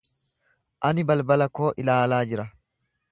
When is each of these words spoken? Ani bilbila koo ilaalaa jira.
Ani 0.89 1.05
bilbila 1.11 1.49
koo 1.59 1.69
ilaalaa 1.85 2.23
jira. 2.33 2.47